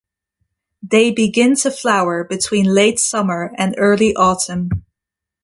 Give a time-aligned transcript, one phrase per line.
[0.81, 4.83] They begin to flower between late summer and early autumn.